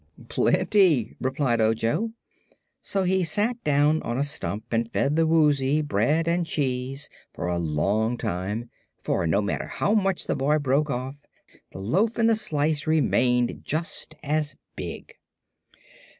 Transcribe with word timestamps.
"Plenty," 0.29 1.15
replied 1.21 1.61
Ojo. 1.61 2.09
So 2.81 3.03
he 3.03 3.23
sat 3.23 3.63
down 3.63 4.01
on 4.01 4.17
a 4.17 4.23
Stump 4.23 4.63
and 4.73 4.91
fed 4.91 5.15
the 5.15 5.27
Woozy 5.27 5.83
bread 5.83 6.27
and 6.27 6.43
cheese 6.43 7.07
for 7.31 7.45
a 7.45 7.59
long 7.59 8.17
time; 8.17 8.71
for, 9.03 9.27
no 9.27 9.43
matter 9.43 9.67
how 9.67 9.93
much 9.93 10.25
the 10.25 10.35
boy 10.35 10.57
broke 10.57 10.89
off, 10.89 11.21
the 11.71 11.77
loaf 11.77 12.17
and 12.17 12.27
the 12.27 12.35
slice 12.35 12.87
remained 12.87 13.61
just 13.63 14.15
as 14.23 14.55
big. 14.75 15.17